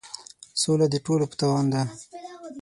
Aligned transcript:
سوله 0.61 0.85
د 0.91 0.95
ټولو 1.05 1.25
په 1.29 1.35
تاوان 1.39 1.65
ده. 1.73 1.81